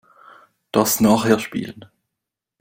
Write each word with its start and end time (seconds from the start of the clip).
Das 0.71 0.99
nachher 0.99 1.37
spielen. 1.39 1.85